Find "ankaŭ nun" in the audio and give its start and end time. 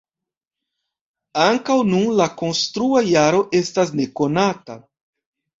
1.43-2.07